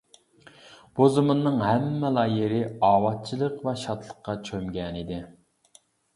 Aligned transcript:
بۇ 0.99 1.09
زېمىننىڭ 1.17 1.59
ھەممىلا 1.63 2.23
يېرى 2.37 2.63
ئاۋاتچىلىق 2.89 3.61
ۋە 3.69 3.75
شادلىققا 3.83 4.37
چۆمگەنىدى. 4.51 5.23